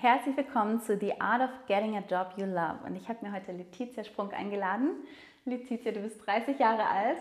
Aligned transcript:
Herzlich 0.00 0.34
willkommen 0.34 0.80
zu 0.80 0.96
The 0.96 1.20
Art 1.20 1.42
of 1.42 1.50
Getting 1.66 1.94
a 1.94 2.00
Job 2.00 2.32
You 2.38 2.46
Love. 2.46 2.78
Und 2.86 2.96
ich 2.96 3.06
habe 3.06 3.18
mir 3.20 3.34
heute 3.34 3.52
Letizia 3.52 4.02
Sprung 4.02 4.30
eingeladen. 4.30 4.92
Letizia, 5.44 5.92
du 5.92 6.00
bist 6.00 6.26
30 6.26 6.58
Jahre 6.58 6.86
alt. 6.86 7.18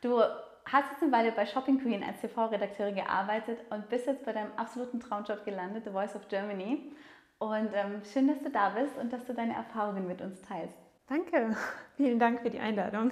Du 0.00 0.20
hast 0.64 0.92
jetzt 0.92 1.02
eine 1.02 1.10
Weile 1.10 1.32
bei 1.32 1.44
Shopping 1.44 1.80
Queen 1.80 2.04
als 2.04 2.20
TV-Redakteurin 2.20 2.94
gearbeitet 2.94 3.58
und 3.70 3.88
bist 3.88 4.06
jetzt 4.06 4.24
bei 4.24 4.32
deinem 4.32 4.52
absoluten 4.56 5.00
Traumjob 5.00 5.44
gelandet, 5.44 5.82
The 5.82 5.90
Voice 5.90 6.14
of 6.14 6.28
Germany. 6.28 6.92
Und 7.40 7.70
ähm, 7.74 8.00
schön, 8.04 8.28
dass 8.28 8.38
du 8.38 8.48
da 8.48 8.68
bist 8.68 8.96
und 8.96 9.12
dass 9.12 9.24
du 9.24 9.34
deine 9.34 9.56
Erfahrungen 9.56 10.06
mit 10.06 10.20
uns 10.20 10.40
teilst. 10.42 10.78
Danke, 11.10 11.56
vielen 11.96 12.20
Dank 12.20 12.40
für 12.40 12.50
die 12.50 12.60
Einladung. 12.60 13.10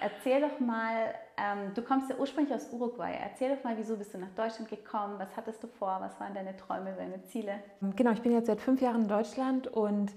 Erzähl 0.00 0.40
doch 0.40 0.60
mal, 0.60 1.14
ähm, 1.36 1.74
du 1.74 1.82
kommst 1.82 2.08
ja 2.08 2.16
ursprünglich 2.16 2.54
aus 2.54 2.72
Uruguay. 2.72 3.12
Erzähl 3.22 3.54
doch 3.54 3.62
mal, 3.62 3.76
wieso 3.76 3.96
bist 3.98 4.14
du 4.14 4.18
nach 4.18 4.30
Deutschland 4.34 4.70
gekommen? 4.70 5.16
Was 5.18 5.36
hattest 5.36 5.62
du 5.62 5.66
vor? 5.66 5.98
Was 6.00 6.18
waren 6.18 6.32
deine 6.32 6.56
Träume, 6.56 6.94
deine 6.96 7.22
Ziele? 7.24 7.62
Genau, 7.96 8.12
ich 8.12 8.22
bin 8.22 8.32
jetzt 8.32 8.46
seit 8.46 8.62
fünf 8.62 8.80
Jahren 8.80 9.02
in 9.02 9.08
Deutschland 9.08 9.66
und 9.66 10.10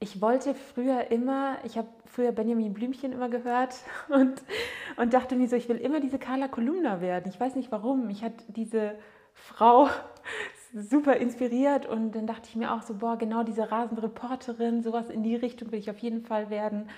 ich 0.00 0.20
wollte 0.20 0.54
früher 0.54 1.10
immer, 1.10 1.56
ich 1.64 1.78
habe 1.78 1.88
früher 2.04 2.30
Benjamin 2.32 2.74
Blümchen 2.74 3.12
immer 3.12 3.30
gehört 3.30 3.76
und, 4.10 4.42
und 4.98 5.14
dachte 5.14 5.34
mir 5.34 5.48
so, 5.48 5.56
ich 5.56 5.70
will 5.70 5.78
immer 5.78 6.00
diese 6.00 6.18
Carla 6.18 6.46
Kolumna 6.46 7.00
werden. 7.00 7.30
Ich 7.30 7.40
weiß 7.40 7.54
nicht 7.54 7.72
warum. 7.72 8.10
Ich 8.10 8.22
hatte 8.22 8.44
diese 8.48 8.98
Frau 9.32 9.88
super 10.82 11.16
inspiriert 11.16 11.86
und 11.86 12.12
dann 12.12 12.26
dachte 12.26 12.48
ich 12.48 12.56
mir 12.56 12.72
auch 12.72 12.82
so, 12.82 12.94
boah, 12.94 13.16
genau 13.16 13.42
diese 13.42 13.70
rasende 13.70 14.02
Reporterin, 14.02 14.82
sowas 14.82 15.10
in 15.10 15.22
die 15.22 15.36
Richtung 15.36 15.72
will 15.72 15.78
ich 15.78 15.90
auf 15.90 15.98
jeden 15.98 16.22
Fall 16.22 16.50
werden. 16.50 16.88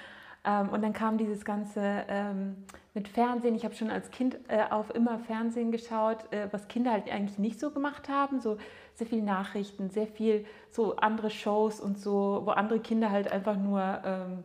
Ähm, 0.44 0.68
und 0.70 0.82
dann 0.82 0.92
kam 0.92 1.18
dieses 1.18 1.44
Ganze 1.44 2.04
ähm, 2.08 2.56
mit 2.94 3.08
Fernsehen. 3.08 3.54
Ich 3.54 3.64
habe 3.64 3.74
schon 3.74 3.90
als 3.90 4.10
Kind 4.10 4.38
äh, 4.48 4.64
auf 4.70 4.94
immer 4.94 5.18
Fernsehen 5.18 5.72
geschaut, 5.72 6.32
äh, 6.32 6.48
was 6.50 6.68
Kinder 6.68 6.92
halt 6.92 7.10
eigentlich 7.10 7.38
nicht 7.38 7.60
so 7.60 7.70
gemacht 7.70 8.08
haben. 8.08 8.40
So 8.40 8.58
sehr 8.94 9.06
viel 9.06 9.22
Nachrichten, 9.22 9.90
sehr 9.90 10.06
viel 10.06 10.46
so 10.70 10.96
andere 10.96 11.30
Shows 11.30 11.80
und 11.80 11.98
so, 11.98 12.42
wo 12.44 12.50
andere 12.50 12.80
Kinder 12.80 13.10
halt 13.10 13.30
einfach 13.30 13.56
nur 13.56 14.00
ähm, 14.04 14.44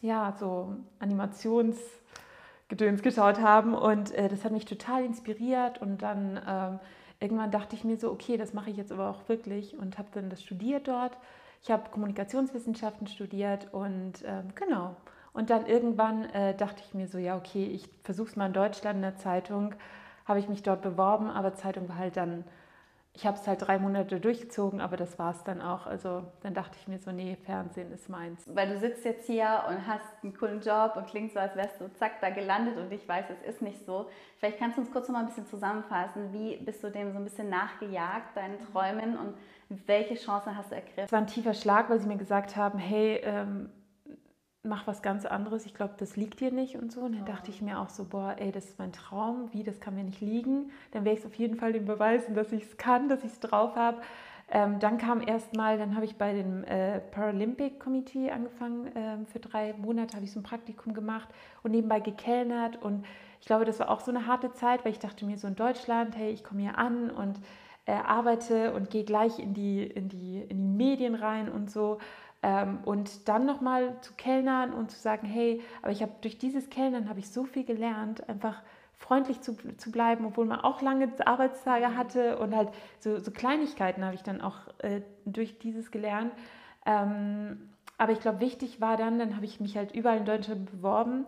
ja, 0.00 0.34
so 0.38 0.76
Animationsgedöns 1.00 3.02
geschaut 3.02 3.40
haben. 3.40 3.74
Und 3.74 4.12
äh, 4.12 4.28
das 4.28 4.44
hat 4.44 4.52
mich 4.52 4.64
total 4.64 5.04
inspiriert. 5.04 5.82
Und 5.82 6.02
dann 6.02 6.80
irgendwann 7.20 7.50
dachte 7.50 7.76
ich 7.76 7.84
mir 7.84 7.96
so, 7.96 8.10
okay, 8.10 8.36
das 8.36 8.52
mache 8.54 8.70
ich 8.70 8.76
jetzt 8.76 8.92
aber 8.92 9.10
auch 9.10 9.28
wirklich 9.28 9.76
und 9.76 9.98
habe 9.98 10.08
dann 10.12 10.30
das 10.30 10.42
studiert 10.42 10.88
dort. 10.88 11.16
Ich 11.62 11.70
habe 11.70 11.90
Kommunikationswissenschaften 11.90 13.06
studiert 13.06 13.72
und 13.72 14.14
ähm, 14.24 14.54
genau. 14.54 14.96
Und 15.32 15.50
dann 15.50 15.66
irgendwann 15.66 16.24
äh, 16.30 16.54
dachte 16.56 16.82
ich 16.86 16.94
mir 16.94 17.08
so, 17.08 17.18
ja, 17.18 17.36
okay, 17.36 17.66
ich 17.66 17.88
versuche 18.02 18.28
es 18.28 18.36
mal 18.36 18.46
in 18.46 18.52
Deutschland 18.52 18.96
in 18.96 19.02
der 19.02 19.16
Zeitung. 19.16 19.74
Habe 20.24 20.38
ich 20.38 20.48
mich 20.48 20.62
dort 20.62 20.82
beworben, 20.82 21.28
aber 21.28 21.54
Zeitung 21.54 21.88
war 21.88 21.96
halt 21.98 22.16
dann, 22.16 22.44
ich 23.16 23.24
habe 23.24 23.38
es 23.38 23.46
halt 23.46 23.66
drei 23.66 23.78
Monate 23.78 24.20
durchgezogen, 24.20 24.82
aber 24.82 24.98
das 24.98 25.18
war 25.18 25.30
es 25.30 25.42
dann 25.42 25.62
auch. 25.62 25.86
Also 25.86 26.24
dann 26.42 26.52
dachte 26.52 26.76
ich 26.78 26.86
mir 26.86 26.98
so, 26.98 27.12
nee, 27.12 27.38
Fernsehen 27.46 27.90
ist 27.90 28.10
meins. 28.10 28.42
Weil 28.46 28.68
du 28.68 28.78
sitzt 28.78 29.06
jetzt 29.06 29.26
hier 29.26 29.64
und 29.68 29.86
hast 29.86 30.04
einen 30.22 30.36
coolen 30.36 30.60
Job 30.60 30.92
und 30.96 31.06
klingt 31.06 31.32
so, 31.32 31.38
als 31.38 31.56
wärst 31.56 31.80
du 31.80 31.90
zack 31.94 32.20
da 32.20 32.28
gelandet 32.28 32.76
und 32.76 32.92
ich 32.92 33.08
weiß, 33.08 33.24
es 33.30 33.54
ist 33.54 33.62
nicht 33.62 33.86
so. 33.86 34.10
Vielleicht 34.36 34.58
kannst 34.58 34.76
du 34.76 34.82
uns 34.82 34.92
kurz 34.92 35.08
noch 35.08 35.14
mal 35.14 35.20
ein 35.20 35.26
bisschen 35.28 35.46
zusammenfassen. 35.46 36.34
Wie 36.34 36.58
bist 36.58 36.84
du 36.84 36.90
dem 36.90 37.12
so 37.12 37.18
ein 37.18 37.24
bisschen 37.24 37.48
nachgejagt, 37.48 38.36
deinen 38.36 38.58
Träumen 38.70 39.16
und 39.16 39.34
welche 39.86 40.16
Chancen 40.16 40.54
hast 40.54 40.70
du 40.70 40.74
ergriffen? 40.74 41.04
Es 41.06 41.12
war 41.12 41.20
ein 41.20 41.26
tiefer 41.26 41.54
Schlag, 41.54 41.88
weil 41.88 41.98
sie 41.98 42.08
mir 42.08 42.18
gesagt 42.18 42.54
haben, 42.54 42.78
hey, 42.78 43.22
ähm, 43.24 43.70
mach 44.66 44.86
was 44.86 45.02
ganz 45.02 45.24
anderes, 45.24 45.66
ich 45.66 45.74
glaube, 45.74 45.94
das 45.98 46.16
liegt 46.16 46.40
dir 46.40 46.50
nicht 46.50 46.76
und 46.76 46.92
so. 46.92 47.00
Und 47.00 47.12
dann 47.12 47.22
oh. 47.22 47.26
dachte 47.26 47.50
ich 47.50 47.62
mir 47.62 47.78
auch 47.78 47.88
so, 47.88 48.04
boah, 48.04 48.36
ey, 48.38 48.52
das 48.52 48.66
ist 48.66 48.78
mein 48.78 48.92
Traum, 48.92 49.48
wie, 49.52 49.62
das 49.62 49.80
kann 49.80 49.94
mir 49.94 50.04
nicht 50.04 50.20
liegen. 50.20 50.70
Dann 50.92 51.04
werde 51.04 51.18
ich 51.18 51.24
es 51.24 51.30
auf 51.30 51.34
jeden 51.34 51.56
Fall 51.56 51.72
dem 51.72 51.86
beweisen, 51.86 52.34
dass 52.34 52.52
ich 52.52 52.64
es 52.64 52.76
kann, 52.76 53.08
dass 53.08 53.24
ich 53.24 53.32
es 53.32 53.40
drauf 53.40 53.76
habe. 53.76 54.00
Ähm, 54.48 54.78
dann 54.78 54.98
kam 54.98 55.26
erstmal, 55.26 55.76
dann 55.76 55.96
habe 55.96 56.04
ich 56.04 56.16
bei 56.16 56.32
dem 56.32 56.62
äh, 56.64 57.00
Paralympic 57.00 57.80
Committee 57.80 58.30
angefangen. 58.30 58.90
Ähm, 58.94 59.26
für 59.26 59.40
drei 59.40 59.74
Monate 59.74 60.14
habe 60.14 60.24
ich 60.24 60.32
so 60.32 60.38
ein 60.40 60.44
Praktikum 60.44 60.94
gemacht 60.94 61.28
und 61.62 61.72
nebenbei 61.72 61.98
gekellnert. 62.00 62.80
Und 62.80 63.04
ich 63.40 63.46
glaube, 63.46 63.64
das 63.64 63.80
war 63.80 63.90
auch 63.90 64.00
so 64.00 64.12
eine 64.12 64.26
harte 64.26 64.52
Zeit, 64.52 64.84
weil 64.84 64.92
ich 64.92 65.00
dachte 65.00 65.24
mir 65.24 65.36
so 65.36 65.48
in 65.48 65.56
Deutschland, 65.56 66.16
hey, 66.16 66.30
ich 66.30 66.44
komme 66.44 66.62
hier 66.62 66.78
an 66.78 67.10
und 67.10 67.40
äh, 67.86 67.92
arbeite 67.92 68.72
und 68.72 68.90
gehe 68.90 69.04
gleich 69.04 69.38
in 69.38 69.54
die, 69.54 69.82
in, 69.82 70.08
die, 70.08 70.40
in 70.42 70.58
die 70.58 70.84
Medien 70.84 71.14
rein 71.14 71.48
und 71.48 71.70
so. 71.70 71.98
Ähm, 72.46 72.78
und 72.84 73.28
dann 73.28 73.44
nochmal 73.44 73.96
zu 74.02 74.12
Kellnern 74.14 74.72
und 74.72 74.92
zu 74.92 75.00
sagen, 75.00 75.26
hey, 75.26 75.60
aber 75.82 75.90
ich 75.90 76.00
habe 76.00 76.12
durch 76.20 76.38
dieses 76.38 76.70
Kellnern 76.70 77.08
habe 77.08 77.18
ich 77.18 77.28
so 77.28 77.42
viel 77.42 77.64
gelernt, 77.64 78.28
einfach 78.28 78.62
freundlich 78.94 79.40
zu, 79.40 79.56
zu 79.76 79.90
bleiben, 79.90 80.24
obwohl 80.24 80.46
man 80.46 80.60
auch 80.60 80.80
lange 80.80 81.10
Arbeitstage 81.26 81.88
mhm. 81.88 81.96
hatte 81.96 82.38
und 82.38 82.54
halt 82.54 82.68
so, 83.00 83.18
so 83.18 83.32
Kleinigkeiten 83.32 84.04
habe 84.04 84.14
ich 84.14 84.22
dann 84.22 84.40
auch 84.40 84.58
äh, 84.78 85.00
durch 85.24 85.58
dieses 85.58 85.90
gelernt. 85.90 86.30
Ähm, 86.86 87.68
aber 87.98 88.12
ich 88.12 88.20
glaube, 88.20 88.38
wichtig 88.38 88.80
war 88.80 88.96
dann, 88.96 89.18
dann 89.18 89.34
habe 89.34 89.44
ich 89.44 89.58
mich 89.58 89.76
halt 89.76 89.92
überall 89.92 90.18
in 90.18 90.24
Deutschland 90.24 90.70
beworben 90.70 91.26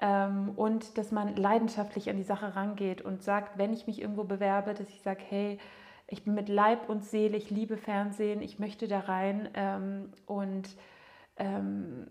ähm, 0.00 0.52
und 0.54 0.96
dass 0.96 1.10
man 1.10 1.34
leidenschaftlich 1.34 2.08
an 2.08 2.18
die 2.18 2.22
Sache 2.22 2.54
rangeht 2.54 3.02
und 3.02 3.24
sagt, 3.24 3.58
wenn 3.58 3.72
ich 3.72 3.88
mich 3.88 4.00
irgendwo 4.00 4.22
bewerbe, 4.22 4.74
dass 4.74 4.88
ich 4.90 5.02
sage, 5.02 5.22
hey, 5.28 5.58
ich 6.12 6.24
bin 6.24 6.34
mit 6.34 6.50
Leib 6.50 6.90
und 6.90 7.04
Seele, 7.04 7.38
ich 7.38 7.50
liebe 7.50 7.78
Fernsehen, 7.78 8.42
ich 8.42 8.58
möchte 8.58 8.86
da 8.86 9.00
rein 9.00 9.48
ähm, 9.54 10.12
und 10.26 10.68
ähm, 11.36 12.06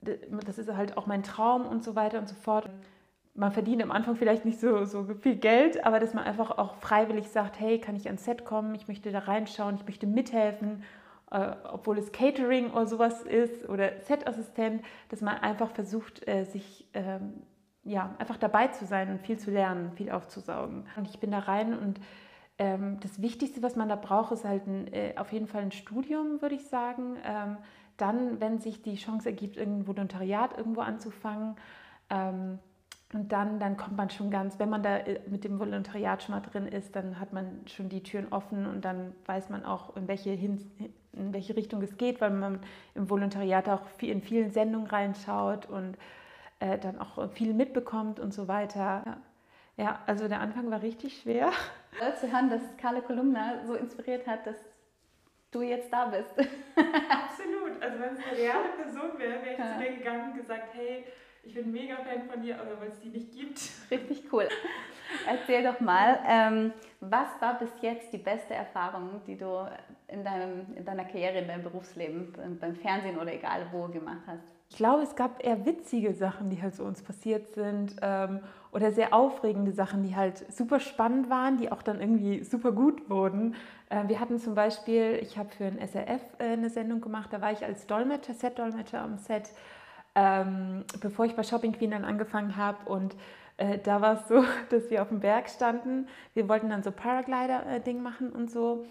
das 0.00 0.58
ist 0.58 0.72
halt 0.72 0.96
auch 0.96 1.06
mein 1.06 1.24
Traum 1.24 1.66
und 1.66 1.82
so 1.82 1.96
weiter 1.96 2.18
und 2.20 2.28
so 2.28 2.36
fort. 2.36 2.70
Man 3.34 3.50
verdient 3.50 3.82
am 3.82 3.90
Anfang 3.90 4.14
vielleicht 4.14 4.44
nicht 4.44 4.60
so, 4.60 4.84
so 4.84 5.06
viel 5.20 5.34
Geld, 5.34 5.84
aber 5.84 5.98
dass 5.98 6.14
man 6.14 6.22
einfach 6.22 6.52
auch 6.56 6.76
freiwillig 6.76 7.28
sagt, 7.28 7.58
hey, 7.58 7.80
kann 7.80 7.96
ich 7.96 8.06
ans 8.06 8.24
Set 8.24 8.44
kommen, 8.44 8.76
ich 8.76 8.86
möchte 8.86 9.10
da 9.10 9.18
reinschauen, 9.18 9.74
ich 9.74 9.84
möchte 9.84 10.06
mithelfen, 10.06 10.84
äh, 11.32 11.50
obwohl 11.72 11.98
es 11.98 12.12
Catering 12.12 12.70
oder 12.70 12.86
sowas 12.86 13.22
ist 13.22 13.68
oder 13.68 14.00
Setassistent, 14.02 14.84
dass 15.08 15.20
man 15.20 15.38
einfach 15.38 15.70
versucht, 15.70 16.28
äh, 16.28 16.44
sich 16.44 16.86
ähm, 16.94 17.42
ja, 17.82 18.14
einfach 18.18 18.36
dabei 18.36 18.68
zu 18.68 18.86
sein 18.86 19.10
und 19.10 19.20
viel 19.20 19.38
zu 19.38 19.50
lernen, 19.50 19.90
viel 19.96 20.12
aufzusaugen. 20.12 20.86
Und 20.96 21.08
ich 21.08 21.18
bin 21.18 21.32
da 21.32 21.40
rein 21.40 21.76
und 21.76 21.98
das 22.56 23.20
Wichtigste, 23.20 23.62
was 23.62 23.74
man 23.74 23.88
da 23.88 23.96
braucht, 23.96 24.32
ist 24.32 24.44
halt 24.44 24.66
ein, 24.66 24.92
äh, 24.92 25.14
auf 25.16 25.32
jeden 25.32 25.46
Fall 25.48 25.62
ein 25.62 25.72
Studium, 25.72 26.40
würde 26.40 26.54
ich 26.54 26.66
sagen. 26.66 27.16
Ähm, 27.24 27.56
dann, 27.96 28.40
wenn 28.40 28.58
sich 28.58 28.82
die 28.82 28.96
Chance 28.96 29.28
ergibt, 29.28 29.58
ein 29.58 29.86
Volontariat 29.86 30.56
irgendwo 30.56 30.80
anzufangen. 30.80 31.56
Ähm, 32.10 32.58
und 33.12 33.30
dann, 33.30 33.60
dann 33.60 33.76
kommt 33.76 33.96
man 33.96 34.10
schon 34.10 34.30
ganz, 34.30 34.58
wenn 34.58 34.68
man 34.68 34.82
da 34.82 34.98
äh, 34.98 35.20
mit 35.28 35.44
dem 35.44 35.58
Volontariat 35.60 36.22
schon 36.22 36.34
mal 36.34 36.40
drin 36.40 36.66
ist, 36.66 36.96
dann 36.96 37.20
hat 37.20 37.32
man 37.32 37.60
schon 37.66 37.88
die 37.88 38.02
Türen 38.02 38.32
offen 38.32 38.66
und 38.66 38.84
dann 38.84 39.14
weiß 39.26 39.50
man 39.50 39.64
auch, 39.64 39.96
in 39.96 40.08
welche, 40.08 40.30
Hin 40.30 40.58
in 41.12 41.32
welche 41.32 41.56
Richtung 41.56 41.80
es 41.82 41.96
geht, 41.96 42.20
weil 42.20 42.30
man 42.30 42.58
im 42.96 43.08
Volontariat 43.08 43.68
auch 43.68 43.86
viel, 43.98 44.10
in 44.10 44.20
vielen 44.20 44.50
Sendungen 44.50 44.88
reinschaut 44.88 45.66
und 45.66 45.96
äh, 46.58 46.76
dann 46.78 46.98
auch 46.98 47.30
viel 47.30 47.54
mitbekommt 47.54 48.18
und 48.18 48.34
so 48.34 48.48
weiter. 48.48 49.02
Ja. 49.06 49.16
Ja, 49.76 50.00
also 50.06 50.28
der 50.28 50.40
Anfang 50.40 50.70
war 50.70 50.82
richtig 50.82 51.20
schwer. 51.20 51.50
Zu 52.20 52.30
hören, 52.30 52.50
dass 52.50 52.60
Carla 52.76 53.00
Kolumna 53.00 53.64
so 53.66 53.74
inspiriert 53.74 54.26
hat, 54.26 54.46
dass 54.46 54.56
du 55.50 55.62
jetzt 55.62 55.92
da 55.92 56.06
bist. 56.06 56.30
Absolut. 56.36 57.82
Also 57.82 58.00
wenn 58.00 58.14
es 58.14 58.24
eine 58.24 58.36
reale 58.36 58.68
Person 58.76 59.18
wäre, 59.18 59.42
wäre 59.42 59.52
ich 59.52 59.58
ja. 59.58 59.72
zu 59.72 59.78
dir 59.78 59.96
gegangen 59.96 60.32
und 60.32 60.36
gesagt, 60.36 60.74
hey, 60.74 61.04
ich 61.42 61.54
bin 61.54 61.72
mega 61.72 61.96
Fan 61.96 62.22
von 62.28 62.40
dir, 62.40 62.58
aber 62.58 62.80
weil 62.80 62.88
es 62.88 63.00
die 63.00 63.10
nicht 63.10 63.32
gibt. 63.32 63.60
Richtig 63.90 64.32
cool. 64.32 64.48
Erzähl 65.26 65.62
doch 65.62 65.80
mal, 65.80 66.18
ähm, 66.26 66.72
was 67.00 67.28
war 67.40 67.58
bis 67.58 67.70
jetzt 67.82 68.12
die 68.12 68.18
beste 68.18 68.54
Erfahrung, 68.54 69.20
die 69.26 69.36
du 69.36 69.68
in, 70.08 70.24
deinem, 70.24 70.74
in 70.74 70.84
deiner 70.84 71.04
Karriere, 71.04 71.38
in 71.38 71.48
deinem 71.48 71.62
Berufsleben, 71.62 72.32
beim 72.60 72.74
Fernsehen 72.76 73.18
oder 73.18 73.32
egal 73.32 73.66
wo 73.72 73.88
gemacht 73.88 74.22
hast? 74.26 74.42
Ich 74.70 74.76
glaube, 74.76 75.02
es 75.02 75.14
gab 75.14 75.44
eher 75.44 75.64
witzige 75.66 76.14
Sachen, 76.14 76.50
die 76.50 76.60
halt 76.60 76.74
so 76.74 76.84
uns 76.84 77.02
passiert 77.02 77.48
sind 77.48 77.94
ähm, 78.02 78.40
oder 78.74 78.90
sehr 78.90 79.14
aufregende 79.14 79.72
Sachen, 79.72 80.02
die 80.02 80.16
halt 80.16 80.52
super 80.52 80.80
spannend 80.80 81.30
waren, 81.30 81.56
die 81.56 81.70
auch 81.70 81.80
dann 81.80 82.00
irgendwie 82.00 82.42
super 82.42 82.72
gut 82.72 83.08
wurden. 83.08 83.54
Äh, 83.88 84.08
wir 84.08 84.18
hatten 84.18 84.38
zum 84.38 84.54
Beispiel, 84.56 85.18
ich 85.22 85.38
habe 85.38 85.48
für 85.50 85.64
ein 85.64 85.78
SRF 85.78 86.20
äh, 86.38 86.52
eine 86.52 86.68
Sendung 86.68 87.00
gemacht, 87.00 87.32
da 87.32 87.40
war 87.40 87.52
ich 87.52 87.64
als 87.64 87.86
Dolmetscher, 87.86 88.34
Set-Dolmetscher 88.34 89.00
am 89.00 89.16
Set, 89.16 89.50
ähm, 90.16 90.84
bevor 91.00 91.24
ich 91.24 91.36
bei 91.36 91.44
Shopping 91.44 91.72
Queen 91.72 91.92
dann 91.92 92.04
angefangen 92.04 92.56
habe 92.56 92.90
und 92.90 93.14
äh, 93.58 93.78
da 93.78 94.00
war 94.00 94.14
es 94.14 94.28
so, 94.28 94.44
dass 94.70 94.90
wir 94.90 95.02
auf 95.02 95.08
dem 95.08 95.20
Berg 95.20 95.48
standen. 95.48 96.08
Wir 96.34 96.48
wollten 96.48 96.68
dann 96.68 96.82
so 96.82 96.90
Paraglider-Ding 96.90 98.02
machen 98.02 98.30
und 98.30 98.50
so. 98.50 98.84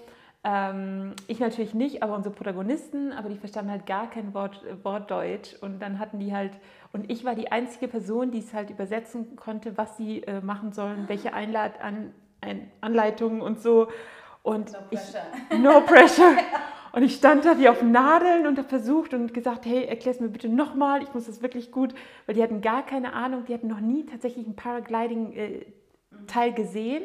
Ähm, 0.46 1.14
ich 1.28 1.40
natürlich 1.40 1.74
nicht, 1.74 2.04
aber 2.04 2.16
unsere 2.16 2.36
Protagonisten, 2.36 3.14
aber 3.14 3.30
die 3.30 3.38
verstanden 3.38 3.72
halt 3.72 3.86
gar 3.86 4.10
kein 4.10 4.34
Wort, 4.34 4.62
Wort 4.84 5.10
Deutsch. 5.10 5.56
Und 5.62 5.80
dann 5.82 6.00
hatten 6.00 6.20
die 6.20 6.34
halt, 6.36 6.52
und 6.92 7.10
ich 7.10 7.24
war 7.24 7.36
die 7.36 7.52
einzige 7.52 7.88
Person, 7.88 8.32
die 8.32 8.40
es 8.40 8.54
halt 8.54 8.70
übersetzen 8.70 9.36
konnte, 9.38 9.78
was 9.78 9.96
sie 9.96 10.24
äh, 10.24 10.42
machen 10.42 10.74
sollen, 10.74 11.06
welche 11.08 11.34
Einlad 11.34 11.82
an, 11.82 12.14
ein, 12.42 12.70
Anleitungen 12.82 13.42
und 13.42 13.62
so. 13.62 13.88
Und 14.42 14.74
no 14.74 14.80
pressure. 14.90 15.22
Ich, 15.50 15.60
no 15.60 15.82
pressure. 15.82 16.38
Und 16.94 17.02
ich 17.02 17.16
stand 17.16 17.44
da 17.44 17.58
wie 17.58 17.70
auf 17.70 17.82
Nadeln 17.82 18.46
und 18.46 18.60
habe 18.60 18.70
versucht 18.70 19.16
und 19.16 19.34
gesagt, 19.34 19.66
hey, 19.66 19.86
erklär 19.86 20.14
es 20.14 20.20
mir 20.20 20.30
bitte 20.30 20.48
nochmal, 20.48 21.02
ich 21.02 21.12
muss 21.16 21.26
das 21.26 21.42
wirklich 21.42 21.72
gut, 21.72 21.96
weil 22.28 22.36
die 22.36 22.44
hatten 22.44 22.62
gar 22.62 22.86
keine 22.86 23.14
Ahnung, 23.14 23.46
die 23.46 23.54
hatten 23.56 23.66
noch 23.66 23.80
nie 23.80 24.06
tatsächlich 24.06 24.46
ein 24.46 24.56
Paragliding-Teil 24.56 26.50
äh, 26.50 26.52
gesehen. 26.52 27.02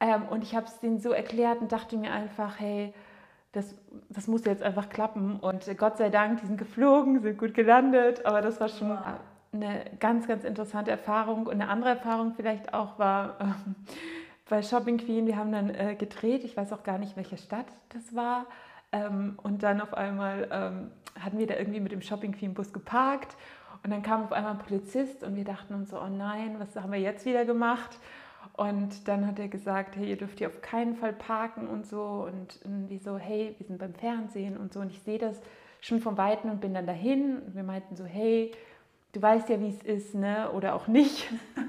Ähm, 0.00 0.28
und 0.28 0.42
ich 0.42 0.54
habe 0.54 0.66
es 0.66 0.78
denen 0.80 1.00
so 1.00 1.10
erklärt 1.10 1.60
und 1.60 1.72
dachte 1.72 1.96
mir 1.96 2.12
einfach, 2.12 2.58
hey, 2.58 2.92
das, 3.52 3.74
das 4.10 4.26
muss 4.26 4.44
jetzt 4.44 4.62
einfach 4.62 4.88
klappen. 4.88 5.40
Und 5.40 5.66
Gott 5.78 5.96
sei 5.96 6.10
Dank, 6.10 6.40
die 6.40 6.46
sind 6.46 6.58
geflogen, 6.58 7.22
sind 7.22 7.38
gut 7.38 7.54
gelandet, 7.54 8.26
aber 8.26 8.42
das 8.42 8.60
war 8.60 8.68
schon 8.68 8.90
wow. 8.90 8.98
eine 9.52 9.84
ganz, 9.98 10.28
ganz 10.28 10.44
interessante 10.44 10.90
Erfahrung. 10.90 11.46
Und 11.46 11.54
eine 11.54 11.68
andere 11.68 11.90
Erfahrung 11.90 12.34
vielleicht 12.34 12.74
auch 12.74 12.98
war 12.98 13.36
ähm, 13.40 13.74
bei 14.48 14.62
Shopping 14.62 14.98
Queen, 14.98 15.26
wir 15.26 15.36
haben 15.36 15.52
dann 15.52 15.70
äh, 15.70 15.96
gedreht, 15.96 16.44
ich 16.44 16.56
weiß 16.56 16.72
auch 16.72 16.82
gar 16.82 16.98
nicht, 16.98 17.16
welche 17.16 17.36
Stadt 17.36 17.66
das 17.88 18.14
war. 18.14 18.46
Ähm, 18.92 19.38
und 19.42 19.62
dann 19.62 19.80
auf 19.80 19.94
einmal 19.94 20.48
ähm, 20.52 20.90
hatten 21.18 21.38
wir 21.38 21.46
da 21.46 21.56
irgendwie 21.56 21.80
mit 21.80 21.92
dem 21.92 22.02
Shopping 22.02 22.32
Queen 22.32 22.54
Bus 22.54 22.72
geparkt 22.72 23.36
und 23.82 23.90
dann 23.90 24.02
kam 24.02 24.24
auf 24.24 24.32
einmal 24.32 24.52
ein 24.52 24.58
Polizist 24.58 25.22
und 25.22 25.36
wir 25.36 25.44
dachten 25.44 25.74
uns 25.74 25.90
so, 25.90 26.00
oh 26.00 26.08
nein, 26.08 26.56
was 26.58 26.76
haben 26.76 26.92
wir 26.92 27.00
jetzt 27.00 27.24
wieder 27.24 27.44
gemacht? 27.44 27.98
Und 28.56 29.06
dann 29.06 29.26
hat 29.26 29.38
er 29.38 29.48
gesagt, 29.48 29.96
hey, 29.96 30.08
ihr 30.08 30.16
dürft 30.16 30.38
hier 30.38 30.48
auf 30.48 30.62
keinen 30.62 30.96
Fall 30.96 31.12
parken 31.12 31.68
und 31.68 31.86
so. 31.86 32.26
Und 32.26 32.60
wie 32.88 32.98
so, 32.98 33.18
hey, 33.18 33.54
wir 33.58 33.66
sind 33.66 33.78
beim 33.78 33.94
Fernsehen 33.94 34.56
und 34.56 34.72
so. 34.72 34.80
Und 34.80 34.90
ich 34.90 35.02
sehe 35.02 35.18
das 35.18 35.40
schon 35.80 36.00
von 36.00 36.16
Weitem 36.16 36.50
und 36.50 36.60
bin 36.60 36.72
dann 36.72 36.86
dahin. 36.86 37.42
Und 37.42 37.54
wir 37.54 37.62
meinten 37.62 37.96
so, 37.96 38.04
hey, 38.04 38.52
du 39.12 39.20
weißt 39.20 39.48
ja, 39.50 39.60
wie 39.60 39.68
es 39.68 39.82
ist, 39.82 40.14
ne? 40.14 40.50
Oder 40.52 40.74
auch 40.74 40.86
nicht. 40.86 41.28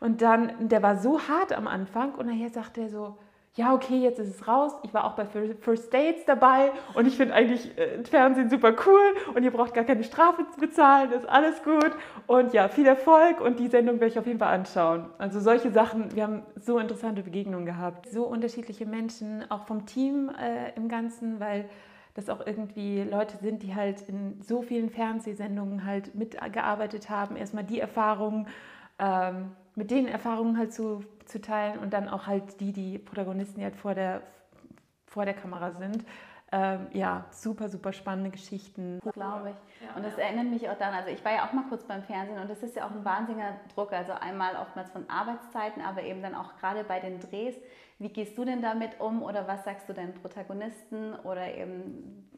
Und 0.00 0.22
dann, 0.22 0.68
der 0.68 0.82
war 0.82 0.96
so 0.96 1.20
hart 1.20 1.52
am 1.52 1.66
Anfang 1.66 2.14
und 2.14 2.26
nachher 2.26 2.50
sagte 2.50 2.82
er 2.82 2.88
so, 2.88 3.18
ja, 3.58 3.74
okay, 3.74 3.98
jetzt 3.98 4.20
ist 4.20 4.28
es 4.28 4.46
raus. 4.46 4.72
Ich 4.84 4.94
war 4.94 5.04
auch 5.04 5.14
bei 5.14 5.26
First 5.26 5.92
Dates 5.92 6.24
dabei 6.24 6.70
und 6.94 7.08
ich 7.08 7.16
finde 7.16 7.34
eigentlich 7.34 7.76
äh, 7.76 8.04
Fernsehen 8.04 8.48
super 8.48 8.72
cool 8.86 9.34
und 9.34 9.42
ihr 9.42 9.50
braucht 9.50 9.74
gar 9.74 9.82
keine 9.82 10.04
Strafe 10.04 10.46
zu 10.54 10.60
bezahlen, 10.60 11.10
ist 11.10 11.28
alles 11.28 11.60
gut. 11.64 11.90
Und 12.28 12.52
ja, 12.52 12.68
viel 12.68 12.86
Erfolg 12.86 13.40
und 13.40 13.58
die 13.58 13.66
Sendung 13.66 13.96
werde 13.96 14.12
ich 14.12 14.18
auf 14.18 14.28
jeden 14.28 14.38
Fall 14.38 14.54
anschauen. 14.54 15.06
Also 15.18 15.40
solche 15.40 15.72
Sachen, 15.72 16.14
wir 16.14 16.22
haben 16.22 16.42
so 16.54 16.78
interessante 16.78 17.22
Begegnungen 17.22 17.66
gehabt. 17.66 18.08
So 18.08 18.26
unterschiedliche 18.26 18.86
Menschen, 18.86 19.44
auch 19.50 19.66
vom 19.66 19.86
Team 19.86 20.30
äh, 20.40 20.72
im 20.76 20.88
Ganzen, 20.88 21.40
weil 21.40 21.68
das 22.14 22.30
auch 22.30 22.46
irgendwie 22.46 23.02
Leute 23.02 23.38
sind, 23.38 23.64
die 23.64 23.74
halt 23.74 24.08
in 24.08 24.40
so 24.40 24.62
vielen 24.62 24.88
Fernsehsendungen 24.88 25.84
halt 25.84 26.14
mitgearbeitet 26.14 27.10
haben. 27.10 27.34
Erstmal 27.34 27.64
die 27.64 27.80
Erfahrungen. 27.80 28.46
Ähm, 29.00 29.50
mit 29.78 29.92
den 29.92 30.08
Erfahrungen 30.08 30.58
halt 30.58 30.74
zu, 30.74 31.04
zu 31.28 31.40
teilen 31.40 31.78
und 31.78 31.92
dann 31.92 32.08
auch 32.08 32.26
halt 32.26 32.60
die, 32.60 32.72
die 32.72 32.98
Protagonisten, 32.98 33.58
die 33.58 33.64
halt 33.64 33.76
vor 33.76 33.94
der, 33.94 34.22
vor 35.06 35.24
der 35.24 35.34
Kamera 35.34 35.72
sind. 35.72 36.04
Ähm, 36.50 36.86
ja, 36.94 37.26
super, 37.30 37.68
super 37.68 37.92
spannende 37.92 38.30
Geschichten. 38.30 39.00
Glaube 39.12 39.50
ich. 39.50 39.86
Ja, 39.86 39.94
und 39.96 40.04
das 40.04 40.16
ja. 40.16 40.24
erinnert 40.24 40.46
mich 40.46 40.68
auch 40.70 40.78
daran, 40.78 40.94
also 40.94 41.10
ich 41.10 41.22
war 41.22 41.32
ja 41.32 41.46
auch 41.46 41.52
mal 41.52 41.64
kurz 41.68 41.84
beim 41.84 42.02
Fernsehen 42.02 42.38
und 42.38 42.48
das 42.48 42.62
ist 42.62 42.74
ja 42.74 42.86
auch 42.86 42.90
ein 42.90 43.04
wahnsinniger 43.04 43.56
Druck. 43.74 43.92
Also 43.92 44.12
einmal 44.12 44.56
oftmals 44.56 44.90
von 44.90 45.08
Arbeitszeiten, 45.10 45.82
aber 45.82 46.02
eben 46.02 46.22
dann 46.22 46.34
auch 46.34 46.56
gerade 46.56 46.84
bei 46.84 47.00
den 47.00 47.20
Drehs. 47.20 47.54
Wie 47.98 48.08
gehst 48.08 48.38
du 48.38 48.44
denn 48.44 48.62
damit 48.62 48.98
um 49.00 49.22
oder 49.22 49.46
was 49.46 49.64
sagst 49.64 49.88
du 49.88 49.92
deinen 49.92 50.14
Protagonisten 50.14 51.14
oder 51.16 51.54
eben 51.54 52.28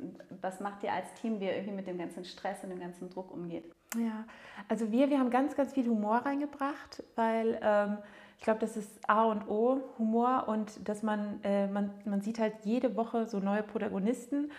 was 0.40 0.58
macht 0.58 0.82
ihr 0.82 0.92
als 0.92 1.12
Team, 1.14 1.38
wie 1.38 1.44
ihr 1.44 1.54
irgendwie 1.54 1.74
mit 1.74 1.86
dem 1.86 1.98
ganzen 1.98 2.24
Stress 2.24 2.64
und 2.64 2.70
dem 2.70 2.80
ganzen 2.80 3.10
Druck 3.10 3.30
umgeht? 3.30 3.70
Ja, 3.96 4.24
also 4.68 4.90
wir, 4.90 5.10
wir 5.10 5.18
haben 5.18 5.30
ganz, 5.30 5.54
ganz 5.54 5.72
viel 5.74 5.86
Humor 5.86 6.18
reingebracht, 6.18 7.02
weil 7.14 7.60
ähm, 7.62 7.98
ich 8.40 8.44
glaube, 8.44 8.60
das 8.60 8.74
ist 8.78 8.88
A 9.06 9.24
und 9.24 9.46
O, 9.48 9.82
Humor 9.98 10.44
und 10.48 10.88
dass 10.88 11.02
man, 11.02 11.40
äh, 11.44 11.66
man, 11.66 11.90
man 12.06 12.22
sieht 12.22 12.38
halt 12.38 12.54
jede 12.64 12.96
Woche 12.96 13.26
so 13.26 13.38
neue 13.38 13.62
Protagonisten 13.62 14.50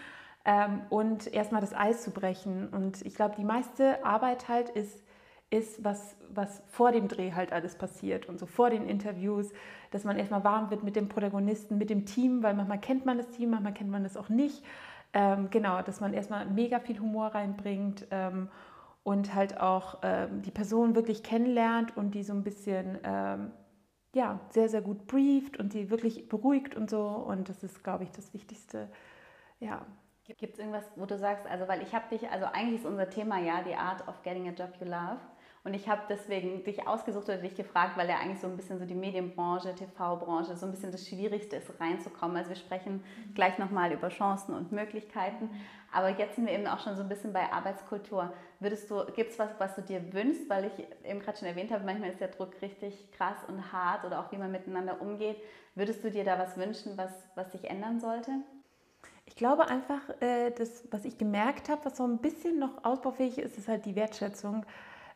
ähm, 0.45 0.81
und 0.91 1.33
erstmal 1.33 1.61
das 1.61 1.73
Eis 1.73 2.03
zu 2.03 2.11
brechen. 2.11 2.67
Und 2.67 3.03
ich 3.03 3.15
glaube, 3.15 3.33
die 3.35 3.43
meiste 3.43 4.05
Arbeit 4.05 4.47
halt 4.47 4.69
ist, 4.69 5.03
ist 5.49 5.83
was, 5.83 6.15
was 6.29 6.61
vor 6.69 6.91
dem 6.91 7.07
Dreh 7.07 7.33
halt 7.33 7.51
alles 7.51 7.73
passiert 7.73 8.27
und 8.27 8.37
so 8.37 8.45
vor 8.45 8.69
den 8.69 8.87
Interviews, 8.87 9.51
dass 9.89 10.03
man 10.03 10.15
erstmal 10.19 10.43
warm 10.43 10.69
wird 10.69 10.83
mit 10.83 10.95
dem 10.95 11.09
Protagonisten, 11.09 11.79
mit 11.79 11.89
dem 11.89 12.05
Team, 12.05 12.43
weil 12.43 12.53
manchmal 12.53 12.79
kennt 12.79 13.07
man 13.07 13.17
das 13.17 13.31
Team, 13.31 13.49
manchmal 13.49 13.73
kennt 13.73 13.89
man 13.89 14.03
das 14.03 14.15
auch 14.15 14.29
nicht. 14.29 14.63
Ähm, 15.11 15.47
genau, 15.49 15.81
dass 15.81 16.01
man 16.01 16.13
erstmal 16.13 16.45
mega 16.45 16.79
viel 16.79 16.99
Humor 16.99 17.29
reinbringt. 17.29 18.05
Ähm, 18.11 18.47
und 19.03 19.33
halt 19.33 19.59
auch 19.59 19.97
ähm, 20.03 20.43
die 20.43 20.51
Person 20.51 20.95
wirklich 20.95 21.23
kennenlernt 21.23 21.97
und 21.97 22.13
die 22.13 22.23
so 22.23 22.33
ein 22.33 22.43
bisschen 22.43 22.99
ähm, 23.03 23.51
ja, 24.13 24.39
sehr, 24.49 24.69
sehr 24.69 24.81
gut 24.81 25.07
brieft 25.07 25.57
und 25.57 25.73
die 25.73 25.89
wirklich 25.89 26.27
beruhigt 26.27 26.75
und 26.75 26.89
so. 26.89 27.05
Und 27.05 27.49
das 27.49 27.63
ist, 27.63 27.83
glaube 27.83 28.03
ich, 28.03 28.11
das 28.11 28.33
Wichtigste. 28.33 28.89
Ja. 29.59 29.85
Gibt 30.37 30.53
es 30.53 30.59
irgendwas, 30.59 30.85
wo 30.95 31.05
du 31.05 31.17
sagst, 31.17 31.45
also 31.45 31.67
weil 31.67 31.81
ich 31.81 31.93
habe 31.93 32.07
dich, 32.09 32.29
also 32.29 32.45
eigentlich 32.45 32.81
ist 32.81 32.85
unser 32.85 33.09
Thema 33.09 33.39
ja 33.39 33.63
die 33.63 33.75
Art 33.75 34.07
of 34.07 34.21
Getting 34.21 34.47
a 34.47 34.51
Job 34.51 34.73
You 34.79 34.85
Love. 34.85 35.19
Und 35.63 35.75
ich 35.75 35.87
habe 35.87 36.01
deswegen 36.09 36.63
dich 36.63 36.87
ausgesucht 36.87 37.25
oder 37.25 37.37
dich 37.37 37.53
gefragt, 37.53 37.95
weil 37.95 38.09
ja 38.09 38.17
eigentlich 38.17 38.39
so 38.39 38.47
ein 38.47 38.57
bisschen 38.57 38.79
so 38.79 38.85
die 38.85 38.95
Medienbranche, 38.95 39.75
TV-Branche 39.75 40.55
so 40.55 40.65
ein 40.65 40.71
bisschen 40.71 40.91
das 40.91 41.07
Schwierigste 41.07 41.57
ist, 41.57 41.79
reinzukommen. 41.79 42.35
Also 42.35 42.49
wir 42.49 42.55
sprechen 42.55 42.95
mhm. 42.95 43.33
gleich 43.35 43.59
nochmal 43.59 43.91
über 43.91 44.09
Chancen 44.09 44.55
und 44.55 44.71
Möglichkeiten. 44.71 45.51
Aber 45.91 46.09
jetzt 46.09 46.35
sind 46.35 46.47
wir 46.47 46.53
eben 46.53 46.65
auch 46.65 46.79
schon 46.79 46.95
so 46.95 47.03
ein 47.03 47.09
bisschen 47.09 47.31
bei 47.31 47.51
Arbeitskultur. 47.51 48.33
Würdest 48.59 48.89
du, 48.89 49.05
gibt 49.15 49.31
es 49.31 49.39
was, 49.39 49.49
was 49.59 49.75
du 49.75 49.83
dir 49.83 50.13
wünschst? 50.13 50.49
Weil 50.49 50.65
ich 50.65 51.07
eben 51.07 51.19
gerade 51.19 51.37
schon 51.37 51.47
erwähnt 51.47 51.71
habe, 51.71 51.85
manchmal 51.85 52.09
ist 52.09 52.21
der 52.21 52.29
Druck 52.29 52.59
richtig 52.63 53.11
krass 53.11 53.37
und 53.47 53.71
hart 53.71 54.03
oder 54.03 54.19
auch 54.19 54.31
wie 54.31 54.37
man 54.37 54.51
miteinander 54.51 54.99
umgeht. 54.99 55.37
Würdest 55.75 56.03
du 56.03 56.09
dir 56.09 56.23
da 56.23 56.39
was 56.39 56.57
wünschen, 56.57 56.97
was, 56.97 57.11
was 57.35 57.51
sich 57.51 57.69
ändern 57.69 57.99
sollte? 57.99 58.31
Ich 59.25 59.35
glaube 59.35 59.67
einfach, 59.67 60.09
äh, 60.21 60.49
das, 60.51 60.85
was 60.89 61.05
ich 61.05 61.19
gemerkt 61.19 61.69
habe, 61.69 61.85
was 61.85 61.97
so 61.97 62.03
ein 62.03 62.17
bisschen 62.17 62.57
noch 62.57 62.83
ausbaufähig 62.83 63.37
ist, 63.37 63.59
ist 63.59 63.67
halt 63.67 63.85
die 63.85 63.95
Wertschätzung 63.95 64.65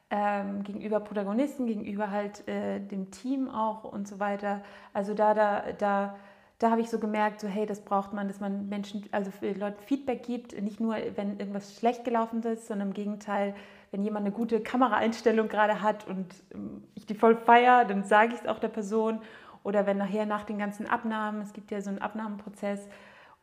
ähm, 0.09 0.63
gegenüber 0.63 0.99
Protagonisten, 0.99 1.65
gegenüber 1.65 2.11
halt 2.11 2.47
äh, 2.47 2.79
dem 2.79 3.11
Team 3.11 3.49
auch 3.49 3.83
und 3.83 4.07
so 4.07 4.19
weiter. 4.19 4.61
Also 4.93 5.13
da, 5.13 5.33
da, 5.33 5.71
da, 5.77 6.15
da 6.59 6.71
habe 6.71 6.81
ich 6.81 6.89
so 6.89 6.99
gemerkt, 6.99 7.39
so 7.39 7.47
hey, 7.47 7.65
das 7.65 7.81
braucht 7.81 8.13
man, 8.13 8.27
dass 8.27 8.39
man 8.39 8.69
Menschen, 8.69 9.03
also 9.11 9.31
für 9.31 9.51
Leute 9.53 9.81
Feedback 9.81 10.23
gibt, 10.23 10.61
nicht 10.61 10.79
nur, 10.79 10.95
wenn 11.15 11.39
irgendwas 11.39 11.75
schlecht 11.77 12.05
gelaufen 12.05 12.43
ist, 12.43 12.67
sondern 12.67 12.89
im 12.89 12.93
Gegenteil, 12.93 13.55
wenn 13.91 14.03
jemand 14.03 14.25
eine 14.25 14.35
gute 14.35 14.61
Kameraeinstellung 14.61 15.47
gerade 15.47 15.81
hat 15.81 16.07
und 16.07 16.33
ähm, 16.53 16.83
ich 16.93 17.05
die 17.05 17.15
voll 17.15 17.35
feiere, 17.35 17.85
dann 17.85 18.03
sage 18.03 18.33
ich 18.33 18.41
es 18.41 18.47
auch 18.47 18.59
der 18.59 18.69
Person. 18.69 19.21
Oder 19.63 19.87
wenn 19.87 19.97
nachher 19.97 20.27
nach 20.27 20.43
den 20.43 20.59
ganzen 20.59 20.87
Abnahmen, 20.87 21.41
es 21.41 21.51
gibt 21.51 21.71
ja 21.71 21.81
so 21.81 21.89
einen 21.89 21.99
Abnahmeprozess, 21.99 22.87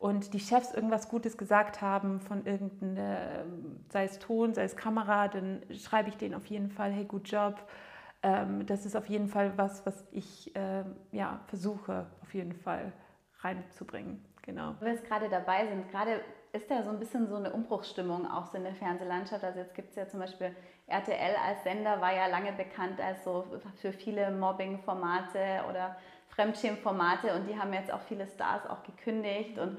und 0.03 0.33
die 0.33 0.41
Chefs 0.41 0.73
irgendwas 0.73 1.07
Gutes 1.07 1.37
gesagt 1.37 1.79
haben 1.79 2.19
von 2.19 2.45
irgendeinem, 2.45 3.79
sei 3.87 4.03
es 4.03 4.19
Ton, 4.19 4.53
sei 4.53 4.65
es 4.65 4.75
Kamera, 4.75 5.29
dann 5.29 5.61
schreibe 5.71 6.09
ich 6.09 6.17
denen 6.17 6.35
auf 6.35 6.45
jeden 6.47 6.69
Fall, 6.69 6.91
hey, 6.91 7.05
gut 7.05 7.31
Job. 7.31 7.55
Ähm, 8.21 8.65
das 8.65 8.85
ist 8.85 8.97
auf 8.97 9.07
jeden 9.07 9.29
Fall 9.29 9.53
was, 9.55 9.85
was 9.85 10.03
ich 10.11 10.53
äh, 10.57 10.83
ja, 11.13 11.39
versuche, 11.47 12.07
auf 12.21 12.33
jeden 12.33 12.51
Fall 12.51 12.91
reinzubringen. 13.39 14.21
Genau. 14.41 14.75
Wenn 14.81 14.87
wir 14.87 14.93
jetzt 14.95 15.07
gerade 15.07 15.29
dabei 15.29 15.67
sind, 15.67 15.89
gerade 15.89 16.19
ist 16.51 16.69
da 16.69 16.83
so 16.83 16.89
ein 16.89 16.99
bisschen 16.99 17.29
so 17.29 17.37
eine 17.37 17.53
Umbruchsstimmung 17.53 18.29
auch 18.29 18.47
so 18.47 18.57
in 18.57 18.65
der 18.65 18.75
Fernsehlandschaft. 18.75 19.45
Also 19.45 19.59
jetzt 19.59 19.73
gibt 19.73 19.91
es 19.91 19.95
ja 19.95 20.05
zum 20.09 20.19
Beispiel 20.19 20.53
RTL 20.87 21.35
als 21.47 21.63
Sender, 21.63 22.01
war 22.01 22.13
ja 22.13 22.27
lange 22.27 22.51
bekannt 22.51 22.99
als 22.99 23.23
so 23.23 23.45
für 23.77 23.93
viele 23.93 24.31
Mobbing-Formate 24.31 25.63
oder 25.69 25.95
Fremdschirmformate 26.35 27.33
und 27.35 27.47
die 27.47 27.57
haben 27.57 27.73
jetzt 27.73 27.91
auch 27.91 28.01
viele 28.01 28.27
Stars 28.27 28.67
auch 28.69 28.83
gekündigt 28.83 29.57
und 29.57 29.77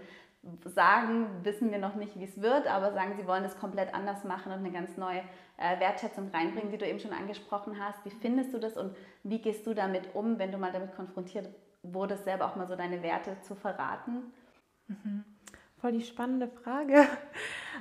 sagen, 0.66 1.26
wissen 1.42 1.70
wir 1.70 1.78
noch 1.78 1.94
nicht, 1.94 2.18
wie 2.18 2.24
es 2.24 2.40
wird, 2.40 2.66
aber 2.66 2.92
sagen, 2.92 3.14
sie 3.16 3.26
wollen 3.26 3.44
es 3.44 3.58
komplett 3.58 3.94
anders 3.94 4.24
machen 4.24 4.52
und 4.52 4.58
eine 4.58 4.70
ganz 4.70 4.96
neue 4.96 5.22
äh, 5.56 5.80
Wertschätzung 5.80 6.30
reinbringen, 6.32 6.70
die 6.70 6.78
du 6.78 6.86
eben 6.86 7.00
schon 7.00 7.12
angesprochen 7.12 7.76
hast. 7.80 8.04
Wie 8.04 8.10
findest 8.10 8.52
du 8.52 8.58
das 8.58 8.76
und 8.76 8.94
wie 9.22 9.40
gehst 9.40 9.66
du 9.66 9.74
damit 9.74 10.14
um, 10.14 10.38
wenn 10.38 10.52
du 10.52 10.58
mal 10.58 10.72
damit 10.72 10.94
konfrontiert 10.94 11.48
wurdest, 11.82 12.24
selber 12.24 12.46
auch 12.46 12.56
mal 12.56 12.66
so 12.66 12.76
deine 12.76 13.02
Werte 13.02 13.36
zu 13.42 13.54
verraten? 13.54 14.32
Mhm. 14.88 15.24
Voll 15.80 15.92
die 15.92 16.04
spannende 16.04 16.48
Frage. 16.48 17.06